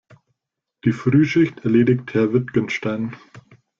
Die 0.83 0.93
Frühschicht 0.93 1.59
erledigt 1.63 2.15
Herr 2.15 2.33
Wittgenstein. 2.33 3.15